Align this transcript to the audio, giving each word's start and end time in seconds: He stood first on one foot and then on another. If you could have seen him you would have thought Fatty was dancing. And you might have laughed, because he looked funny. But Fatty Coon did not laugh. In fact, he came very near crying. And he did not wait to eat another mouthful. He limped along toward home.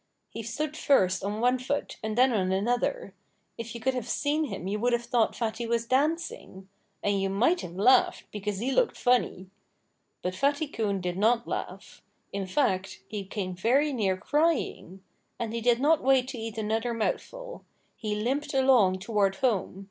He 0.31 0.41
stood 0.41 0.75
first 0.75 1.23
on 1.23 1.41
one 1.41 1.59
foot 1.59 1.97
and 2.01 2.17
then 2.17 2.33
on 2.33 2.51
another. 2.51 3.13
If 3.55 3.75
you 3.75 3.79
could 3.81 3.93
have 3.93 4.09
seen 4.09 4.45
him 4.45 4.67
you 4.67 4.79
would 4.79 4.93
have 4.93 5.03
thought 5.05 5.35
Fatty 5.35 5.67
was 5.67 5.85
dancing. 5.85 6.69
And 7.03 7.21
you 7.21 7.29
might 7.29 7.61
have 7.61 7.75
laughed, 7.75 8.23
because 8.31 8.57
he 8.57 8.71
looked 8.71 8.97
funny. 8.97 9.51
But 10.23 10.33
Fatty 10.33 10.67
Coon 10.67 11.01
did 11.01 11.17
not 11.19 11.47
laugh. 11.47 12.01
In 12.33 12.47
fact, 12.47 13.03
he 13.09 13.23
came 13.23 13.53
very 13.55 13.93
near 13.93 14.17
crying. 14.17 15.03
And 15.37 15.53
he 15.53 15.61
did 15.61 15.79
not 15.79 16.01
wait 16.01 16.27
to 16.29 16.37
eat 16.39 16.57
another 16.57 16.95
mouthful. 16.95 17.63
He 17.95 18.15
limped 18.15 18.55
along 18.55 18.97
toward 19.01 19.35
home. 19.35 19.79